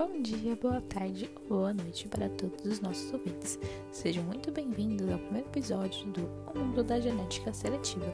[0.00, 3.58] Bom dia, boa tarde ou boa noite para todos os nossos ouvintes.
[3.92, 6.22] Sejam muito bem-vindos ao primeiro episódio do
[6.54, 8.06] O Mundo da Genética Seletiva.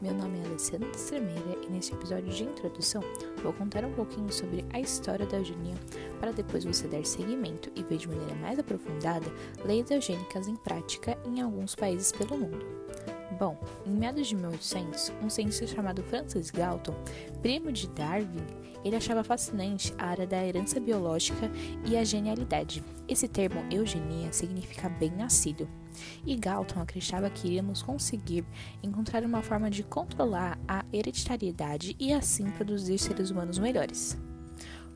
[0.00, 3.02] Meu nome é Alessandra Estremeira e neste episódio de introdução
[3.42, 5.74] vou contar um pouquinho sobre a história da eugenia
[6.24, 9.30] para depois você dar seguimento e ver de maneira mais aprofundada
[9.62, 12.64] leis eugênicas em prática em alguns países pelo mundo.
[13.38, 16.94] Bom, em meados de 1800, um cientista chamado Francis Galton,
[17.42, 18.42] primo de Darwin,
[18.82, 21.50] ele achava fascinante a área da herança biológica
[21.84, 22.82] e a genialidade.
[23.06, 25.68] Esse termo eugenia significa bem-nascido.
[26.24, 28.46] E Galton acreditava que iríamos conseguir
[28.82, 34.18] encontrar uma forma de controlar a hereditariedade e assim produzir seres humanos melhores.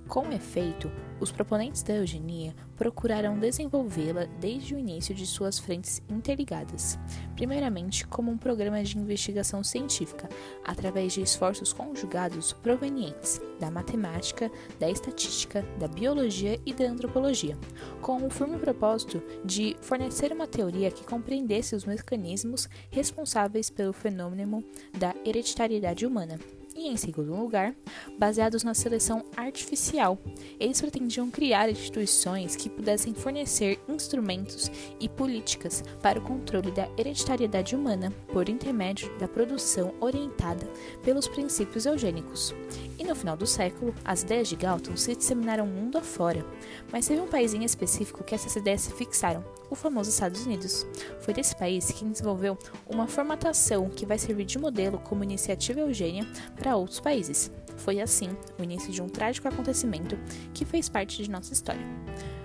[0.08, 0.90] Com efeito,
[1.20, 6.98] os proponentes da eugenia procuraram desenvolvê-la desde o início de suas frentes interligadas,
[7.36, 10.26] primeiramente como um programa de investigação científica,
[10.64, 17.58] através de esforços conjugados provenientes da matemática, da estatística, da biologia e da antropologia,
[18.00, 24.64] com o firme propósito de fornecer uma teoria que compreendesse os mecanismos responsáveis pelo fenômeno
[24.98, 26.38] da hereditariedade humana
[26.78, 27.74] e, em segundo lugar,
[28.16, 30.16] baseados na seleção artificial.
[30.60, 37.74] Eles pretendiam criar instituições que pudessem fornecer instrumentos e políticas para o controle da hereditariedade
[37.74, 40.66] humana por intermédio da produção orientada
[41.02, 42.54] pelos princípios eugênicos.
[42.96, 46.46] E no final do século, as ideias de Galton se disseminaram mundo afora,
[46.92, 50.86] mas teve um país em específico que essas ideias se fixaram, o famoso Estados Unidos.
[51.20, 56.27] Foi desse país que desenvolveu uma formatação que vai servir de modelo como iniciativa eugênia
[56.56, 57.50] para outros países.
[57.77, 60.19] Foi assim o início de um trágico acontecimento
[60.52, 61.86] que fez parte de nossa história.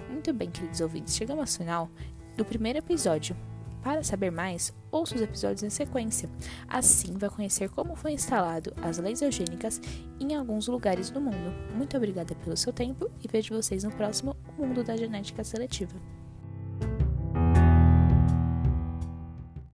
[0.09, 1.89] Muito bem, queridos ouvintes, chegamos ao final
[2.37, 3.35] do primeiro episódio
[3.83, 6.29] para saber mais, ouça os episódios em sequência.
[6.69, 9.81] Assim, vai conhecer como foi instalado as leis eugênicas
[10.19, 11.53] em alguns lugares do mundo.
[11.75, 16.22] Muito obrigada pelo seu tempo e vejo vocês no próximo Mundo da Genética Seletiva.